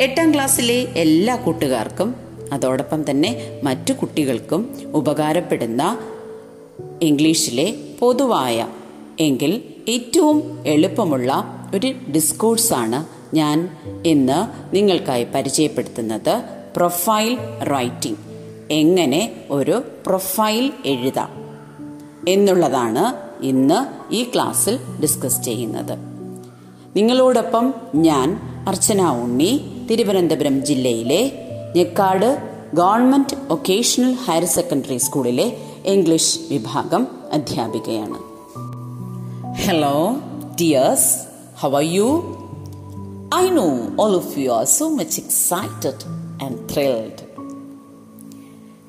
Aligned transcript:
എട്ടാം 0.00 0.34
ക്ലാസ്സിലെ 0.34 0.74
എല്ലാ 0.74 1.36
കൂട്ടുകാർക്കും 1.36 2.14
അതോടൊപ്പം 2.52 3.10
തന്നെ 3.10 3.60
മറ്റു 3.64 3.92
കുട്ടികൾക്കും 3.92 4.76
ഉപകാരപ്പെടുന്ന 4.94 5.98
ഇംഗ്ലീഷിലെ 7.02 7.74
പൊതുവായ 8.00 8.68
എങ്കിൽ 9.20 9.62
ഏറ്റവും 9.88 10.62
എളുപ്പമുള്ള 10.66 11.44
ഒരു 11.74 11.94
ഡിസ്കോഴ്സാണ് 12.14 13.06
ഞാൻ 13.34 13.68
ഇന്ന് 14.06 14.74
നിങ്ങൾക്കായി 14.74 15.26
പരിചയപ്പെടുത്തുന്നത് 15.34 16.42
പ്രൊഫൈൽ 16.76 17.38
റൈറ്റിംഗ് 17.62 18.18
എങ്ങനെ 18.70 19.46
ഒരു 19.50 19.82
പ്രൊഫൈൽ 20.06 20.72
എഴുതാം 20.86 21.30
എന്നുള്ളതാണ് 22.28 23.14
ഇന്ന് 23.44 24.14
ഈ 24.14 24.22
ക്ലാസ്സിൽ 24.34 24.78
ഡിസ്കസ് 25.02 25.42
ചെയ്യുന്നത്. 25.42 25.98
നിങ്ങളോടൊപ്പം 26.96 27.74
ഞാൻ 27.94 28.40
അർച്ചന 28.68 29.02
ഉണ്ണി 29.22 29.75
തിരുവനന്തപുരം 29.88 30.56
ജില്ലയിലെ 30.68 31.20
Njekkad 31.76 32.30
government 32.80 33.36
vocational 33.50 34.12
higher 34.26 34.44
secondary 34.56 34.98
സ്കൂളിലെ 35.06 35.46
ഇംഗ്ലീഷ് 35.92 36.38
വിഭാഗം 36.52 37.02
അധ്യാപികയാണ് 37.36 38.18
hello 39.64 39.94
dears 40.60 41.12
how 41.62 41.70
are 41.80 41.86
you 41.98 42.08
I 43.42 43.44
know 43.60 43.68
all 44.04 44.14
of 44.22 44.34
you 44.42 44.50
are 44.58 44.66
so 44.78 44.88
much 45.00 45.18
excited 45.24 46.02
and 46.46 46.58
thrilled 46.72 47.22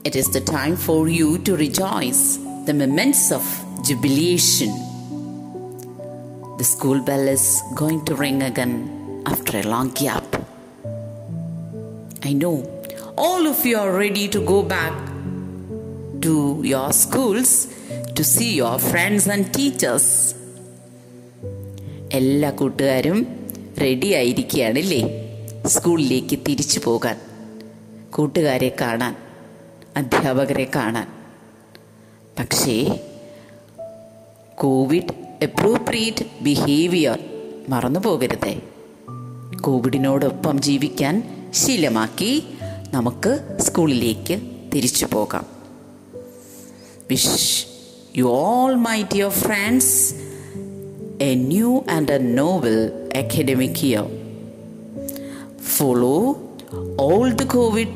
It 0.05 0.15
is 0.15 0.27
the 0.29 0.41
time 0.47 0.75
for 0.77 0.99
you 1.09 1.29
to 1.39 1.51
rejoice 1.57 2.21
the 2.67 2.73
moments 2.73 3.23
of 3.31 3.45
jubilation. 3.87 4.71
The 6.59 6.63
school 6.65 6.99
bell 7.01 7.27
is 7.29 7.45
going 7.75 7.99
to 8.05 8.15
ring 8.15 8.41
again 8.43 8.75
after 9.25 9.53
a 9.59 9.65
long 9.65 9.89
gap. 10.01 10.26
I 12.29 12.33
know 12.33 12.51
all 13.15 13.47
of 13.47 13.67
you 13.67 13.77
are 13.77 13.97
ready 13.99 14.29
to 14.35 14.39
go 14.39 14.61
back 14.61 15.01
to 16.25 16.63
your 16.65 16.91
schools 16.91 17.67
to 18.17 18.21
see 18.21 18.49
your 18.51 18.77
friends 18.77 19.29
and 19.29 19.45
teachers. 19.57 20.07
എല്ലാ 22.13 22.49
കൂട്ടുകാരും 22.51 23.27
ready 23.81 24.13
ആയിരിക്കുകയാണല്ലേ 24.13 25.01
സ്കൂളിലേക്ക് 25.67 26.39
തിരിച്ചു 26.47 26.81
പോകാൻ 26.83 27.17
കൂട്ടുകാരെ 28.09 28.75
കാണാൻ 28.81 29.15
അധ്യാപകരെ 29.95 30.67
കാണാൻ. 30.75 31.07
പക്ഷേ 32.39 32.99
കോവിഡ് 34.55 35.13
അപ്രോപ്രിയേറ്റ് 35.43 36.25
ബിഹേവിയർ 36.41 37.19
മറന്നു 37.69 37.99
പോകരുതേ 37.99 38.61
കോവിഡിനോടൊപ്പം 39.61 40.61
ജീവിക്കാൻ 40.61 41.36
ശീലമാക്കി 41.53 42.43
നമുക്ക് 42.91 43.57
സ്കൂളിലേക്ക് 43.59 44.41
തിരിച്ചു 44.73 45.05
പോകാം. 45.05 45.45
Wish 47.09 47.65
you 48.17 48.23
all 48.23 48.75
my 48.75 49.03
dear 49.03 49.29
friends 49.29 50.13
a 51.23 51.35
new 51.35 51.83
and 51.91 52.11
a 52.11 52.17
novel 52.17 52.91
academic 53.17 53.85
year 53.85 54.05
follow 55.63 56.41
all 56.99 57.31
the 57.31 57.43
covid 57.43 57.93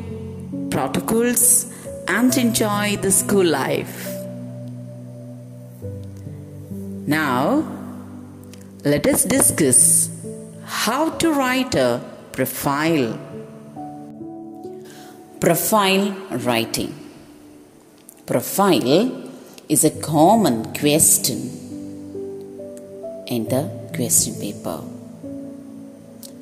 protocols 0.70 1.66
and 2.12 2.40
enjoy 2.40 2.96
the 2.96 3.08
school 3.08 3.48
life 3.48 4.12
now 7.12 7.62
let's 8.86 9.28
discuss 9.28 10.10
how 10.86 11.08
to 11.24 11.28
write 11.28 11.80
a 11.80 11.98
profile 12.36 13.16
Profile 15.42 16.12
writing. 16.46 16.94
Profile 18.28 19.32
is 19.68 19.84
a 19.84 19.90
common 19.90 20.72
question 20.72 21.40
in 23.26 23.46
the 23.46 23.64
question 23.96 24.36
paper 24.40 24.82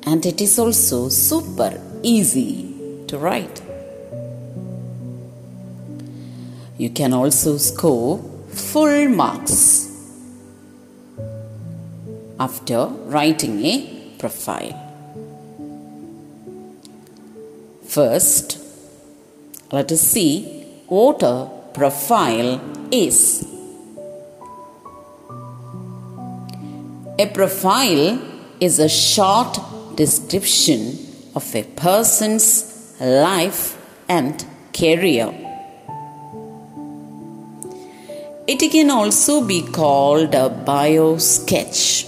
and 0.04 0.26
it 0.26 0.42
is 0.42 0.58
also 0.58 1.08
super 1.08 1.80
easy 2.02 2.74
to 3.06 3.16
write. 3.16 3.62
You 6.76 6.90
can 6.90 7.14
also 7.14 7.56
score 7.56 8.18
full 8.48 9.08
marks 9.08 9.88
after 12.38 12.84
writing 12.84 13.64
a 13.64 13.74
profile. 14.18 14.76
First, 17.86 18.58
let 19.72 19.92
us 19.92 20.00
see 20.00 20.44
what 20.88 21.22
a 21.22 21.48
profile 21.72 22.60
is. 22.90 23.46
A 27.18 27.26
profile 27.26 28.20
is 28.58 28.78
a 28.78 28.88
short 28.88 29.58
description 29.94 30.98
of 31.36 31.54
a 31.54 31.62
person's 31.62 32.96
life 33.00 33.78
and 34.08 34.44
career. 34.72 35.32
It 38.48 38.70
can 38.72 38.90
also 38.90 39.46
be 39.46 39.62
called 39.62 40.34
a 40.34 40.48
bio 40.48 41.18
sketch. 41.18 42.06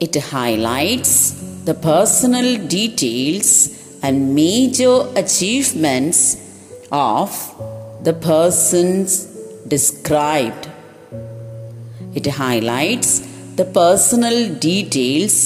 It 0.00 0.14
highlights 0.16 1.45
the 1.66 1.74
personal 1.74 2.48
details 2.68 3.48
and 4.02 4.34
major 4.34 4.96
achievements 5.16 6.18
of 6.92 7.30
the 8.02 8.12
persons 8.12 9.08
described. 9.66 10.68
It 12.14 12.26
highlights 12.42 13.10
the 13.56 13.64
personal 13.64 14.54
details 14.68 15.36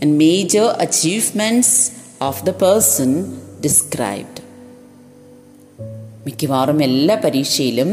and 0.00 0.16
major 0.18 0.66
achievements 0.78 1.70
of 2.20 2.44
the 2.44 2.54
person 2.66 3.10
described. 3.60 4.36
മിക്കവാറും 6.26 6.78
എല്ലാ 6.82 7.14
പരീക്ഷയിലും 7.24 7.90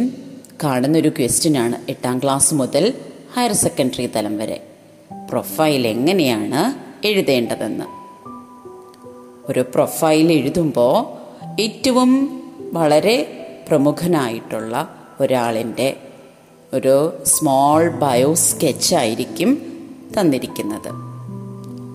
കാണുന്നൊരു 0.64 1.12
ക്വസ്റ്റ്യനാണ് 1.18 1.78
എട്ടാം 1.90 2.18
class 2.24 2.54
മുതൽ 2.62 2.86
higher 3.36 3.54
secondary 3.64 4.08
തലം 4.16 4.36
വരെ 4.42 4.58
profile 5.30 5.84
എങ്ങനെയാണ് 5.88 6.62
എഴുതേണ്ടതെന്ന്. 7.06 7.86
ഒരു 9.52 9.60
പ്രൊഫൈൽ 9.60 10.32
എഴുതുമ്പോൾ 10.32 11.22
ഏറ്റവും 11.62 12.42
വളരെ 12.74 13.38
പ്രമുഖനായിട്ടുള്ള 13.70 14.96
ഒരാളിന്റെ 15.20 15.98
ഒരു 16.74 17.24
സ്മോൾ 17.26 17.90
ബയോ 17.90 18.34
സ്കെച്ചായിരിക്കും 18.34 19.62
തന്നിരിക്കുന്നത്. 20.20 20.92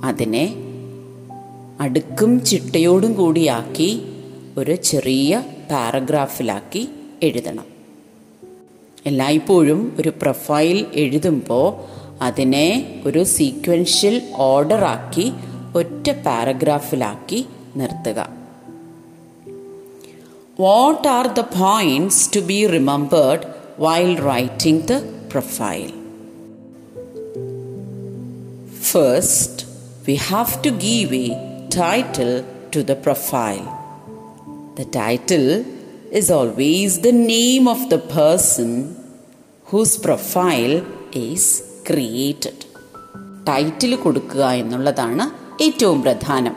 അതിനെ 0.04 0.54
അടുക്കും 1.80 2.44
ചിട്ടയോടും 2.44 3.14
കൂടിയാക്കി 3.14 4.02
ഒരു 4.58 4.74
ചെറിയ 4.74 5.42
പാരഗ്രാഫിലാക്കി 5.70 6.88
എഴുതണം. 7.22 7.64
എല്ലായ്പ്പോഴും 9.06 9.96
ഒരു 9.98 10.08
പ്രൊഫൈൽ 10.08 10.86
എഴുതുമ്പോൾ 10.94 11.95
അതിനെ 12.27 12.67
ഒരു 13.05 13.23
സീക്വൻഷ്യൽ 13.37 14.17
ഓർഡറാക്കി 14.49 15.27
ഒറ്റ 15.79 16.07
പാരഗ്രാഫിലാക്കി 16.25 17.41
നിർത്തുക 17.81 18.19
what 20.59 21.07
are 21.17 21.27
the 21.39 21.43
points 21.57 22.23
to 22.35 22.41
be 22.51 22.59
remembered 22.75 23.45
while 23.77 24.15
writing 24.17 24.85
the 24.85 24.99
profile. 25.27 25.93
First, 28.91 29.65
we 30.05 30.17
have 30.17 30.61
to 30.61 30.71
give 30.71 31.11
a 31.13 31.67
title 31.69 32.45
to 32.71 32.83
the 32.83 32.95
profile. 32.95 33.65
The 34.75 34.85
title 34.85 35.65
is 36.11 36.29
always 36.29 36.99
the 36.99 37.11
name 37.11 37.67
of 37.67 37.89
the 37.89 37.97
person 37.97 38.95
whose 39.65 39.97
profile 39.97 40.85
is 41.13 41.45
created. 41.90 42.58
Title 43.48 43.96
കൊടുക്കുക 43.96 44.44
എന്നുള്ളതാണ് 44.44 45.24
ഏറ്റവും 45.62 46.02
പ്രധാനം. 46.02 46.56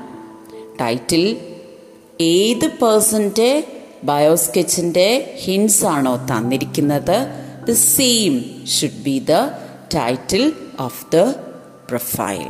title 0.81 1.37
ഏത് 2.21 2.67
പേഴ്സന്റെ 2.67 3.67
ബയോസ്കെച്ചിന്റെ 4.03 5.37
hints 5.43 5.85
ആണോ 5.85 6.15
തന്നിരിക്കുന്നത്? 6.31 7.17
The 7.67 7.71
same 7.71 8.65
should 8.67 9.03
be 9.03 9.19
the 9.19 9.31
title 9.95 10.53
of 10.79 11.05
the 11.13 11.15
profile 11.89 12.47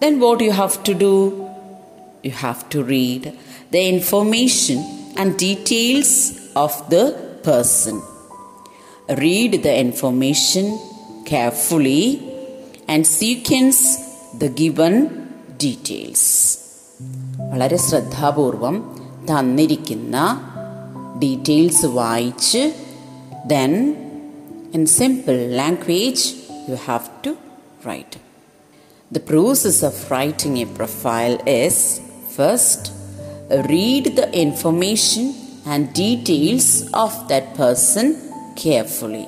then 0.00 0.24
what 0.24 0.42
you 0.42 0.50
have 0.50 0.88
to 0.88 0.92
do 0.92 1.46
you 2.26 2.30
have 2.30 2.74
to 2.74 2.78
read 2.88 3.32
the 3.74 3.76
information 3.76 4.78
and 5.18 5.34
details 5.42 6.32
of 6.56 6.90
the 6.90 6.94
person. 7.46 8.17
read 9.23 9.51
the 9.65 9.73
information 9.85 10.65
carefully 11.25 12.03
and 12.87 13.01
sequence 13.19 13.81
the 14.41 14.49
given 14.61 14.95
details 15.65 16.23
വളരെ 17.53 17.77
ശ്രദ്ധാപൂർവം 17.87 18.75
തന്നിരിക്കുന്ന 19.29 20.17
details 21.23 21.89
വായിച്ച് 22.01 22.63
then 23.53 23.73
in 24.77 24.85
simple 24.99 25.37
language 25.61 26.27
you 26.69 26.77
have 26.89 27.09
to 27.25 27.33
write 27.89 28.19
The 29.11 29.19
process 29.19 29.83
of 29.83 29.95
writing 30.09 30.53
a 30.57 30.65
profile 30.65 31.35
is 31.45 31.75
first, 32.35 32.91
read 33.71 34.15
the 34.19 34.27
information 34.35 35.25
and 35.67 35.93
details 35.93 36.67
of 36.93 37.11
that 37.27 37.53
person 37.53 38.07
carefully. 38.58 39.26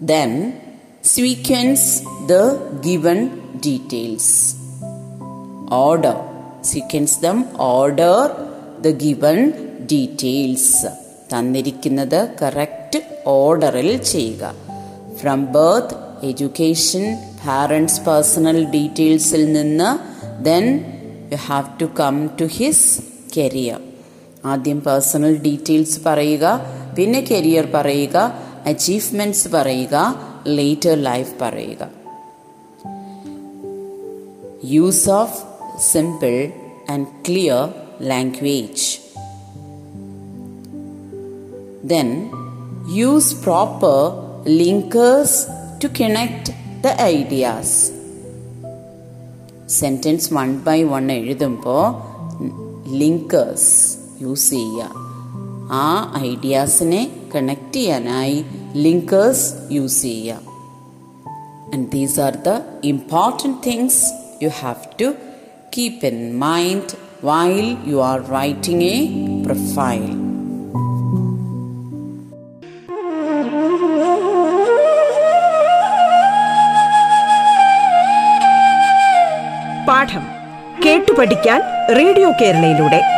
Then, 0.00 0.30
sequence 1.04 1.84
the 2.26 2.42
given 2.82 3.20
details. 3.60 4.26
Order. 5.86 6.16
Sequence 6.62 7.16
them, 7.16 7.38
order 7.74 8.16
the 8.82 8.92
given 9.04 9.40
details. 9.86 10.64
തന്നിരിക്കുന്നത് 11.32 12.20
correct 12.40 12.98
ഓർഡറിൽ 13.38 13.88
ചെയ്യുക 14.10 14.44
from 15.18 15.40
birth 15.56 15.96
education 16.28 17.04
parents 17.42 18.00
personal 18.06 18.58
ഡീറ്റെയിൽസിൽ 18.74 19.42
നിന്ന് 19.52 19.90
then 20.48 20.64
you 21.32 21.38
have 21.48 21.68
to 21.80 21.88
come 22.00 22.14
to 22.38 22.46
his 22.58 22.88
career 23.36 23.80
ആദ്യം 24.52 24.80
personal 24.86 25.34
details 25.46 26.00
പറയുക 26.06 26.46
പിന്നെ 26.98 27.20
career 27.20 27.68
പറയുക 27.74 28.16
achievements 28.66 29.48
പറയുക 29.48 29.96
later 30.46 30.94
life 31.02 31.34
പറയുക. 31.42 31.90
Use 34.64 35.10
of 35.10 35.38
simple 35.92 36.36
and 36.90 37.06
clear 37.28 37.64
language 38.12 38.86
then 41.90 42.08
use 43.08 43.28
proper 43.44 43.98
linkers 44.60 45.32
to 45.80 45.86
connect 46.00 46.46
the 46.84 46.92
ideas. 47.16 47.70
Sentence 49.78 50.34
one 50.34 50.50
by 50.66 50.82
one 50.82 51.12
എഴുതുമ്പോൾ 51.12 51.84
linkers 53.00 53.72
use 54.22 54.50
ചെയ്യുക 54.50 55.07
ആ 55.70 56.14
ഐഡിയാസിനെ 56.22 57.10
കണക്ട് 57.34 57.72
ചെയ്യാനായി 57.72 58.44
ലിങ്കേഴ്സ് 58.74 59.54
യൂസ് 59.70 60.02
ചെയ്യുക. 60.02 60.40
And 61.74 61.92
these 61.92 62.20
are 62.20 62.34
the 62.34 62.60
important 62.84 63.56
things 63.66 64.12
you 64.42 64.48
have 64.48 65.00
to 65.00 65.14
keep 65.76 66.06
in 66.06 66.38
mind 66.38 66.94
while 67.24 67.76
you 67.86 67.96
are 68.02 68.28
writing 68.28 68.84
a 68.84 68.96
profile 69.44 70.28
പാഠം 79.88 80.24
കേട്ടു 80.84 81.12
പഠിക്കാൻ 81.12 81.60
radio 81.96 82.30
കേരളയിലൂടെ. 82.30 83.17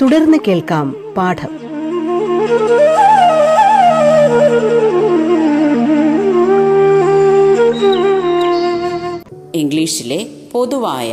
തുടർന്ന് 0.00 0.38
കേൾക്കാം 0.46 0.86
പാഠം 1.16 1.52
ഇംഗ്ലീഷിലെ 9.54 10.18
പൊതുവായ 10.52 11.10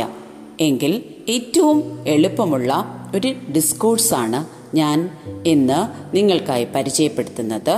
എങ്കിൽ 0.60 0.92
ഏറ്റവും 1.28 1.78
എളുപ്പമുള്ള 2.06 2.70
ഒരു 3.14 3.52
ഡിസ്കോഴ്സാണ് 3.52 4.40
ഞാൻ 4.76 4.98
ഇന്ന് 5.46 5.80
നിങ്ങൾക്കായി 6.16 6.64
പരിചയപ്പെടുത്തുന്നത് 6.74 7.76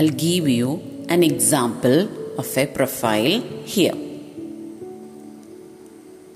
I 0.00 0.06
give 0.24 0.50
you 0.50 0.70
an 1.08 1.22
example 1.22 1.98
of 2.38 2.56
a 2.56 2.66
profile 2.68 3.36
here. 3.66 3.96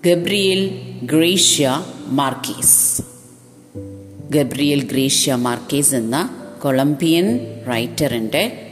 Gabriel 0.03 0.63
Gracia 1.07 1.73
Marquez. 2.11 2.71
Gabriel 4.35 4.83
Garcia 4.85 5.35
Marquez 5.35 5.95
എന്ന 5.95 6.37
കൊളംബിയൻ 6.63 7.41
റൈറ്ററിന്റെ 7.69 8.71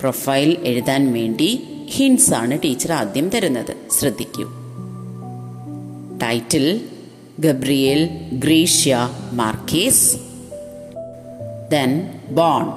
പ്രൊഫൈൽ 0.00 0.56
എഴുതാൻ 0.64 1.12
വേണ്ടി 1.12 1.62
ഹിൻസ് 1.86 2.34
ആണ് 2.34 2.58
ടീച്ചർ 2.64 2.92
ആദ്യം 2.92 3.28
തരുന്നത്. 3.28 3.76
ശ്രദ്ധിക്കൂ. 3.90 4.50
Title 6.22 6.88
Gabriel 7.40 8.04
Garcia 8.32 9.10
Marquez 9.32 10.16
then 11.70 12.10
born. 12.30 12.72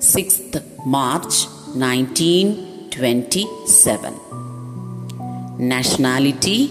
Sixth 0.00 0.60
March 0.86 1.46
nineteen 1.78 2.56
twenty 2.98 3.46
seven. 3.68 4.12
Nationality 5.68 6.70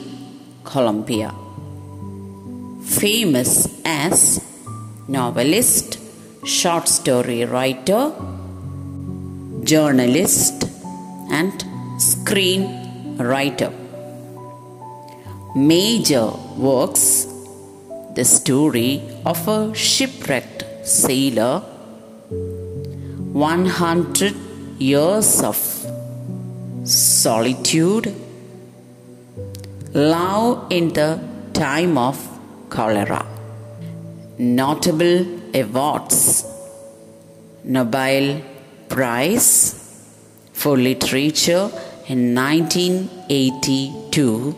Colombia. 0.74 1.32
Famous 2.88 3.68
as 3.86 4.42
novelist, 5.08 6.00
short 6.46 6.88
story 6.88 7.44
writer, 7.46 8.14
journalist, 9.64 10.64
and 11.30 11.54
screenwriter. 12.00 13.72
Major 15.56 16.32
works 16.58 17.28
the 18.16 18.26
story 18.26 19.02
of 19.26 19.48
a 19.48 19.74
shipwrecked 19.76 20.64
sailor, 20.88 21.60
100 23.34 24.34
years 24.80 25.42
of 25.44 25.58
solitude, 26.86 28.16
love 29.94 30.72
in 30.72 30.94
the 30.94 31.20
time 31.54 31.98
of 31.98 32.37
cholera. 32.70 33.26
Notable 34.38 35.26
awards 35.54 36.46
Nobel 37.64 38.42
Prize 38.88 39.76
for 40.54 40.78
Literature 40.78 41.70
in 42.08 42.34
1982, 42.34 44.56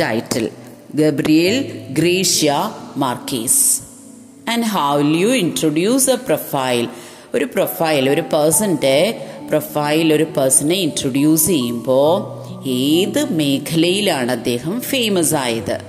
title 0.00 0.48
Gabriel 0.94 1.72
Garcia 1.90 2.72
Marquez 2.96 3.80
and 4.50 4.64
how 4.64 5.00
you 5.00 5.26
introduce 5.26 6.10
a 6.10 6.14
profile 6.14 6.88
ഒരു 7.34 7.44
profile 7.44 8.10
ഒരു 8.10 8.20
പേഴ്സന്റെ 8.20 9.26
profile 9.48 10.14
ഒരു 10.14 10.24
പേഴ്സണെ 10.24 10.74
introduce 10.74 11.46
ചെയ്യുമ്പോൾ 11.46 12.40
ഏത് 12.68 13.32
മേഖലയിലാണ് 13.34 14.32
അദ്ദേഹം 14.32 14.80
famous 14.80 15.34
ആയത്? 15.34 15.80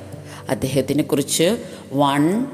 അദ്ദേഹത്തിനെ 0.49 1.03
കുറിച്ച് 1.03 1.57
one 1.93 2.45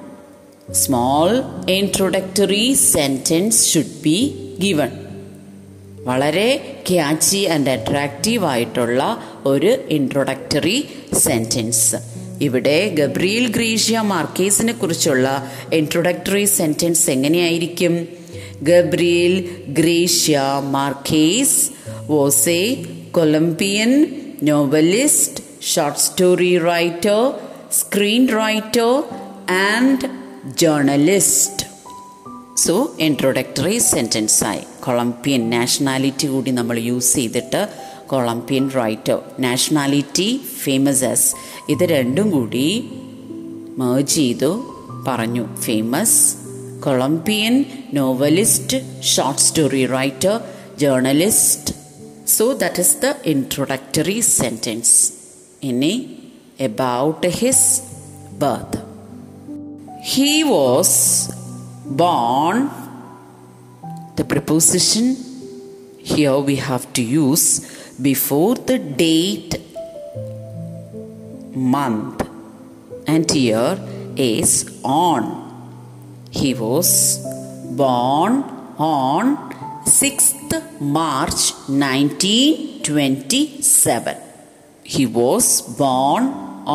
small 0.71 1.43
introductory 1.71 2.73
sentence 2.73 3.73
should 3.73 4.01
be 4.03 4.35
given 4.61 4.91
വളരെ 6.03 6.75
ക്യാച്ചി 6.89 7.37
ആൻഡ് 7.37 7.69
അട്രാക്റ്റീവ് 7.69 8.45
ആയിട്ടുള്ള 8.45 9.23
ഒരു 9.45 9.77
ഇൻട്രൊഡക്ടറി 9.89 10.87
സെന്റൻസ് 11.13 11.95
ഇവിടെ 12.41 12.89
ഗബ്രിയിൽ 12.89 13.47
ഗ്രീഷ്യ 13.47 13.99
മാർക്കേസിനെ 13.99 14.73
കുറിച്ചുള്ള 14.73 15.51
ഇൻട്രൊഡക്ടറി 15.73 16.45
സെന്റൻസ് 16.45 17.09
എങ്ങനെയായിരിക്കും? 17.09 18.07
Gabriel 18.63 19.49
Garcia 19.67 20.41
Marquez 20.69 21.69
was 22.11 22.49
a 22.49 22.83
Colombian 23.11 24.05
novelist 24.43 25.43
short 25.63 25.99
story 25.99 26.57
writer 26.57 27.33
screen 27.71 28.27
writer 28.27 29.03
and 29.51 30.09
journalist 30.57 31.65
so 32.57 32.95
introductory 32.99 33.77
sentence 33.77 34.43
ആയി. 34.43 34.59
Colombian 34.83 35.49
nationality 35.49 36.27
കൂടി 36.27 36.51
നമ്മൾ 36.51 36.79
use 36.79 37.15
ചെയ്തിട്ട് 37.15 37.67
Colombian 38.07 38.69
writer 38.69 39.19
nationality 39.39 40.41
famous 40.63 41.03
as 41.03 41.35
ഇത് 41.69 41.83
രണ്ടും 41.83 42.31
കൂടി 42.31 42.67
മേജ് 43.77 44.15
ചെയ്തു. 44.15 44.51
പറഞ്ഞു. 45.07 45.45
Famous 45.61 46.35
Colombian 46.83 47.65
novelist 47.93 49.01
short 49.03 49.41
story 49.41 49.85
writer 49.85 50.41
journalist 50.77 51.73
so 52.27 52.53
that 52.53 52.79
is 52.79 52.97
the 53.01 53.13
introductory 53.25 54.19
sentence 54.19 55.13
ഇനി 55.63 55.93
about 56.59 57.27
his 57.27 57.69
birth 58.39 58.81
he 60.11 60.43
was 60.49 60.99
born 62.03 62.55
the 64.17 64.21
preposition 64.21 65.07
here 66.13 66.39
we 66.49 66.53
have 66.53 66.85
to 66.97 67.01
use 67.01 67.61
before 67.99 68.57
the 68.69 68.77
date 69.03 69.53
month 71.75 72.19
and 73.07 73.31
year 73.39 73.67
is 74.27 74.51
on 75.05 75.23
he 76.39 76.51
was 76.63 76.89
born 77.81 78.33
on 79.01 79.23
6th 79.99 80.53
march 80.99 81.41
1927 81.83 84.15
he 84.85 85.05
was 85.19 85.45
born 85.81 86.23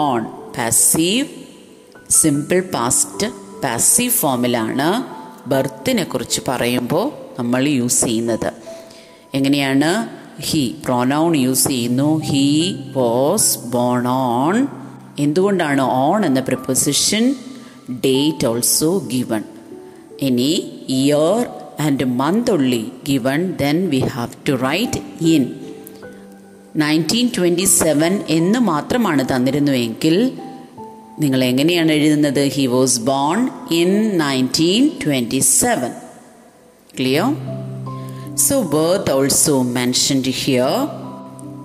on 0.06 0.20
passive 0.56 1.28
simple 2.16 2.58
past 2.72 3.26
passive 3.62 4.12
ഫോമിലാണ് 4.18 4.86
ബർത്തിനെ 5.52 6.04
കുറിച്ച് 6.12 6.40
പറയുമ്പോൾ 6.48 7.04
നമ്മൾ 7.38 7.62
use 7.78 8.00
ചെയ്യുന്നത് 8.06 8.48
എങ്ങനെയാണ് 9.38 9.88
he 10.40 10.74
pronoun 10.84 11.36
use 11.36 11.68
ചെയ്യുന്നു. 11.68 12.18
He 12.18 12.76
was 12.96 13.58
born 13.58 14.08
on 14.08 14.66
എന്തുകൊണ്ടാണ് 15.18 15.80
on 15.80 16.24
എന്ന 16.24 16.40
പ്രിപ്പോസിഷൻ 16.40 17.34
ഡേറ്റ് 17.90 18.46
ഓൾസോ 18.46 18.98
ഗിവൺ 18.98 19.44
ഇനി 20.20 20.72
year 20.88 21.46
and 21.80 22.04
month 22.04 22.50
only 22.50 22.92
given 23.08 23.52
then 23.52 23.88
we 23.88 23.98
have 23.98 24.28
to 24.48 24.52
write 24.52 25.24
in 25.24 25.52
nineteen 26.76 27.30
twenty 27.38 27.64
seven 27.64 28.22
എന്ന് 28.28 28.58
മാത്രമാണ് 28.58 29.24
തന്നിരുന്നുവെങ്കിൽ 29.24 30.32
നിങ്ങൾ 31.18 31.44
എങ്ങനെയാണ് 31.44 31.92
എഴുതുന്നത്? 31.92 32.46
He 32.46 32.66
was 32.66 33.00
born 33.00 33.48
in 33.70 34.18
nineteen 34.18 34.90
twenty 35.04 35.38
seven 35.38 35.90
clear 37.00 37.24
so 38.36 38.62
birth 38.62 39.10
also 39.10 39.62
mentioned 39.62 40.28
here 40.28 40.88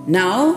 now 0.08 0.52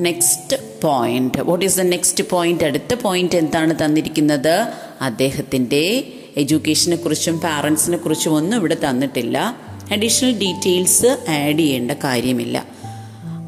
next 0.00 0.56
point 0.82 1.40
what 1.40 1.64
is 1.64 1.78
the 1.78 1.80
next 1.80 2.24
point 2.30 2.64
അടുത്ത 2.64 2.94
point 2.94 3.36
എന്താണ് 3.36 3.84
തന്നിരിക്കുന്നത്? 3.84 4.72
അദ്ദേഹത്തിന്റെ 5.00 6.04
എഡ്യൂക്കേഷനെ 6.36 6.96
കുറിച്ചും 6.96 7.40
പാരൻസിനെ 7.40 7.96
കുറിച്ചും 7.96 8.34
ഒന്നും 8.34 8.56
ഇവിടെ 8.56 8.76
തന്നിട്ടില്ല. 8.88 9.56
അഡീഷണൽ 9.92 10.38
ഡീറ്റെയിൽസ് 10.38 11.06
ആഡ് 11.06 11.58
ചെയ്യേണ്ട 11.58 11.90
കാര്യമില്ല. 11.90 12.66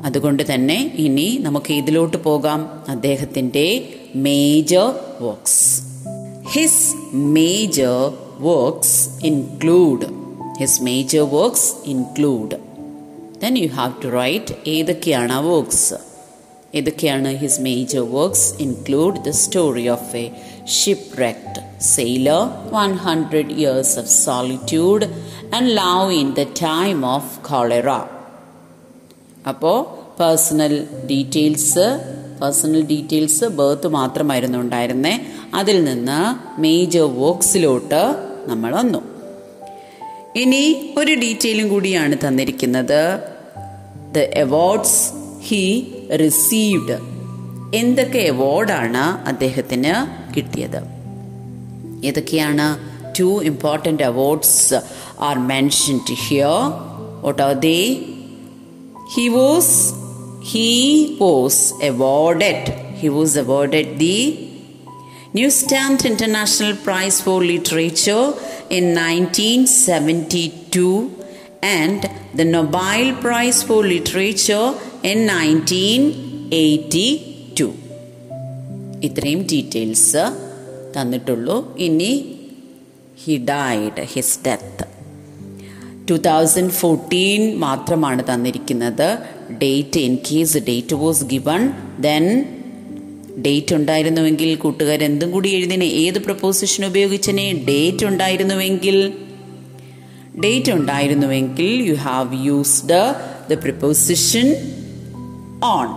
അതുകൊണ്ട് 0.04 0.54
തന്നെ 0.54 0.92
ഇനി 0.94 1.38
നമുക്ക് 1.40 1.72
ഇതിലോട്ട് 1.72 2.16
പോകാം. 2.16 2.84
അദ്ദേഹത്തിന്റെ 2.88 3.88
major 4.16 4.94
works 5.20 5.80
his 6.48 6.94
major 7.12 8.12
works 8.38 9.26
include 9.26 10.23
his 10.58 10.82
major 10.82 11.20
works 11.20 11.74
include 11.84 12.56
then 13.40 13.58
you 13.58 13.68
have 13.68 13.92
to 14.04 14.08
write 14.08 14.54
ഏതൊക്കെയാണ് 14.66 15.32
ആ 15.32 15.38
വർക്ക്സ് 15.38 15.94
ഏതൊക്കെയാണ് 16.74 17.28
his 17.36 17.60
major 17.60 18.00
works 18.00 18.62
include 18.62 19.22
the 19.22 19.28
story 19.28 19.88
of 19.88 20.16
a 20.16 20.30
shipwrecked 21.20 21.80
sailor 21.80 22.70
one 22.72 22.92
hundred 22.92 23.52
years 23.52 23.98
of 23.98 24.06
solitude 24.06 25.04
and 25.54 25.70
love 25.70 26.12
in 26.12 26.32
the 26.32 26.42
time 26.42 27.06
of 27.06 27.48
cholera 27.48 27.88
അപ്പോൾ 29.48 29.78
personal 30.20 30.88
details 31.10 31.86
personal 32.42 32.86
details 32.86 33.44
birth 33.44 33.88
മാത്രമായിരുന്നു 33.88 34.58
ഉണ്ടായിരുന്നേ. 34.58 35.26
അതിൽ 35.54 35.84
നിന്ന് 35.84 36.20
major 36.60 37.02
വർക്ക്സിലോട്ട് 37.02 38.02
നമ്മൾ 38.46 38.74
വന്നു. 38.74 39.13
ഇനി 40.36 40.92
ഒരു 40.98 41.14
ഡീറ്റെയിലും 41.14 41.68
കൂടിയാണ് 41.68 42.16
തന്നിരിക്കുന്നത്. 42.28 43.18
ദ 44.12 44.18
അവാർഡ്സ് 44.18 45.10
ഹി 45.42 45.86
റിസീവ്ഡ് 46.16 46.98
എന്തൊക്കെ 47.76 48.18
അവാർഡാണ് 48.18 49.28
അദ്ദേഹത്തിന് 49.28 49.94
കിട്ടിയത്? 50.34 50.80
ഏതൊക്കെയാണ് 52.06 52.66
two 53.20 53.42
important 53.44 54.02
awards 54.02 54.74
are 55.20 55.38
mentioned 55.38 56.14
here 56.28 56.56
what 57.22 57.42
are 57.42 57.54
they 57.54 57.98
he 59.14 59.28
was 59.28 59.94
he 60.44 60.70
was 61.20 61.84
awarded 61.84 62.72
he 63.00 63.08
was 63.08 63.38
awarded 63.38 64.00
the 64.00 64.43
Newstand 65.34 66.04
International 66.04 66.76
Prize 66.76 67.20
for 67.20 67.42
Literature 67.42 68.32
in 68.70 68.94
1972 68.94 71.20
and 71.60 72.08
the 72.34 72.44
Nobel 72.46 73.16
Prize 73.16 73.62
for 73.64 73.84
Literature 73.84 74.74
in 75.04 75.26
1982 75.30 77.72
ഇത്രയും 79.06 79.40
details 79.50 80.22
തന്നിട്ടുള്ളൂ 80.94 81.56
ഇനി 81.86 82.12
he 83.22 83.34
died 83.50 84.02
his 84.12 84.38
death 84.46 84.84
two 86.08 86.14
thousand 86.28 86.74
fourteen 86.80 87.42
മാത്രമാണ് 87.58 88.22
തന്നിരിക്കുന്നത് 88.30 89.08
date 89.64 90.04
in 90.08 90.14
case 90.28 90.62
date 90.70 90.96
was 91.02 91.26
given 91.34 91.60
then 92.00 92.24
date 93.38 93.74
ഉണ്ടായിരുന്നുവെങ്കിൽ 93.74 94.54
കൂട്ടുകാർ 94.54 95.04
എന്തും 95.04 95.30
കൂടി 95.30 95.48
എഴുതിനെ. 95.48 95.84
ഏത് 95.84 96.18
പ്രപ്പോസിഷൻ 96.18 96.86
ഉപയോഗിച്ചനെ? 96.86 97.64
ഡേറ്റ് 97.68 98.06
ഉണ്ടായിരുന്നുവെങ്കിൽ. 98.06 99.12
Date 100.44 100.72
ഉണ്ടായിരുന്നുവെങ്കിൽ 100.72 101.82
you 101.88 101.94
have 101.94 102.46
used 102.46 103.14
the 103.50 103.54
preposition 103.54 104.56
on 105.64 105.88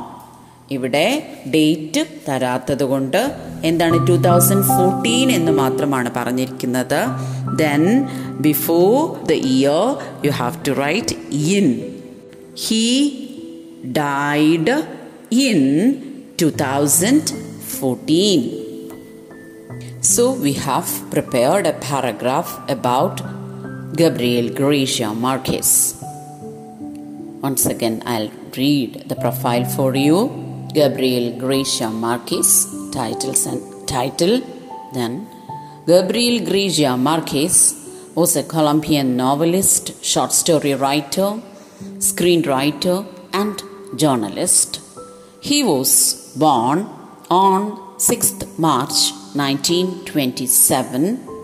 ഇവിടെ 0.72 1.36
ഡേറ്റ് 1.56 2.06
തരാത്തത് 2.28 2.84
കൊണ്ട് 2.84 3.36
എന്താണ് 3.64 4.08
ടു 4.08 4.12
തൗസൻഡ് 4.12 4.64
ഫോർട്ടീൻ 4.64 5.32
എന്ന് 5.32 5.52
മാത്രമാണ് 5.52 6.12
പറഞ്ഞിരിക്കുന്നത്. 6.16 7.08
Then 7.56 8.06
before 8.42 9.24
the 9.28 9.32
year 9.32 9.98
you 10.26 10.30
have 10.30 10.68
to 10.68 10.72
write 10.72 11.36
in 11.36 11.96
he 12.68 13.10
died 13.92 14.84
in 15.32 15.94
2014. 16.38 18.64
So 20.02 20.34
we 20.34 20.54
have 20.54 20.88
prepared 21.10 21.66
a 21.66 21.74
paragraph 21.74 22.60
about 22.70 23.24
Gabriel 23.96 24.54
Garcia 24.54 25.16
Marquez. 25.16 25.96
Once 27.42 27.66
again, 27.66 28.04
I'll 28.06 28.30
read 28.56 29.10
the 29.10 29.16
profile 29.16 29.66
for 29.66 29.96
you. 29.96 30.30
Gabriel 30.74 31.40
Garcia 31.40 31.90
Marquez, 31.90 32.68
titles 32.94 33.48
and 33.48 33.88
title. 33.88 34.42
Then, 34.94 35.26
Gabriel 35.88 36.46
Garcia 36.46 36.96
Marquez 36.98 37.74
was 38.14 38.36
a 38.36 38.44
Colombian 38.44 39.18
novelist, 39.18 40.04
short 40.04 40.34
story 40.34 40.76
writer, 40.76 41.42
screenwriter, 41.98 43.08
and 43.34 43.64
journalist 43.98 44.82
he 45.50 45.64
was 45.64 46.34
born 46.36 46.88
on 47.30 47.78
6th 47.98 48.60
March 48.60 49.12
1927 49.34 51.38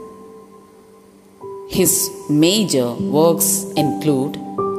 his 1.69 2.10
major 2.29 2.93
works 2.93 3.63
include 3.75 4.33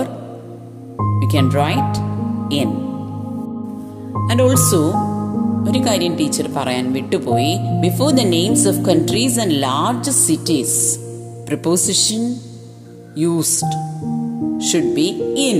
you 1.21 1.29
can 1.35 1.49
write 1.57 1.95
in. 2.61 2.69
And 4.29 4.41
also 4.47 4.81
ഒരു 5.69 5.79
കാര്യം 5.79 6.15
teacher 6.15 6.47
പറയാൻ 6.55 6.93
വിട്ടുപോയി. 6.93 7.57
Before 7.81 8.11
the 8.11 8.21
names 8.21 8.67
of 8.67 8.77
countries 8.77 9.39
and 9.39 9.51
large 9.51 10.09
cities 10.09 10.99
preposition 11.45 12.35
used 13.17 13.77
should 14.61 14.93
be 14.93 15.07
in 15.49 15.59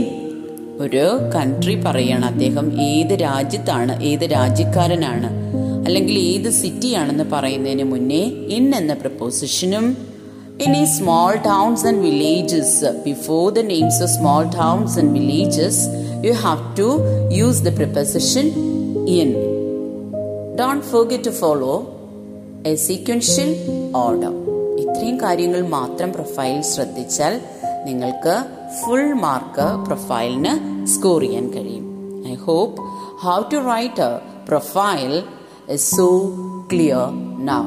ഒരു 0.80 1.30
country 1.36 1.82
പറയണം. 1.82 2.26
അദ്ദേഹം 2.26 2.82
ഏത് 2.82 3.14
രാജ്യത്താണ് 3.22 4.02
ഏത് 4.02 4.22
രാജ്യക്കാരനാണ്? 4.32 5.41
അല്ലെങ്കിൽ 5.92 6.18
ഏത് 6.34 6.50
സിറ്റിയാണെന്ന് 6.62 7.26
പറയുന്നതിന് 7.32 7.84
മുന്നേ 7.84 8.24
ഇൻ 8.58 8.76
എന്ന 8.76 8.94
പ്രപ്പോസിഷനും 8.94 9.86
ഇനി 10.66 10.84
small 10.98 11.32
towns 11.46 11.88
and 11.88 12.00
villages 12.00 12.92
before 13.06 13.52
the 13.52 13.62
names 13.72 14.04
of 14.04 14.12
small 14.12 14.44
towns 14.56 15.00
and 15.00 15.12
villages 15.12 15.82
you 16.28 16.34
have 16.44 16.78
to 16.80 16.88
use 17.34 17.64
the 17.64 17.74
preposition 17.78 18.46
in 19.20 19.32
don't 20.60 20.86
forget 20.92 21.24
to 21.24 21.30
follow 21.30 21.74
a 22.66 22.76
sequential 22.88 23.52
order 23.96 24.34
ഇത്രയും 24.84 25.20
കാര്യങ്ങൾ 25.22 25.62
മാത്രം 25.68 26.14
പ്രൊഫൈൽ 26.14 26.62
ശ്രദ്ധിച്ചാൽ 26.62 27.34
നിങ്ങൾക്ക് 27.86 28.36
ഫുൾ 28.80 29.14
മാർക്ക് 29.26 29.86
പ്രൊഫൈലിന് 29.86 30.54
സ്കോർ 30.88 31.22
ചെയ്യാൻ 31.22 31.48
കഴിയും. 31.52 31.86
I 32.32 32.36
hope 32.48 32.82
how 33.26 33.38
to 33.54 33.58
write 33.74 34.02
a 34.02 34.12
profile 34.48 35.14
is 35.68 35.96
so 35.96 36.08
clear 36.68 37.12
now. 37.38 37.64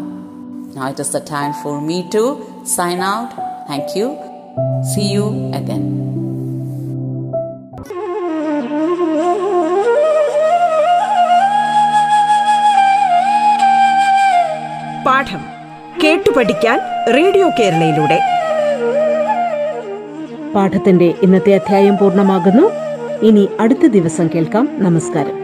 Now 0.74 0.90
it 0.90 1.00
is 1.00 1.10
the 1.10 1.20
time 1.20 1.52
for 1.54 1.80
me 1.80 2.08
to 2.10 2.22
sign 2.64 3.00
out. 3.00 3.30
Thank 3.68 3.96
you. 3.96 4.08
See 4.84 5.12
you 5.12 5.26
again. 5.52 5.84
പാഠം 15.06 15.42
കേട്ടു 16.02 16.30
പഠിക്കാൻ 16.30 16.78
റേഡിയോ 17.06 17.48
കേരളയിലൂടെ 17.48 18.18
പാഠത്തിന്റെ 20.54 21.14
ഇന്നത്തെ 21.22 21.54
അധ്യായം 21.54 21.96
പൂർണമാകുന്നു 21.96 22.64
ഇനി 23.22 23.48
അടുത്ത 23.60 23.86
ദിവസം 23.86 24.26
കേൾക്കാം 24.26 24.68
നമസ്കാരം 24.78 25.43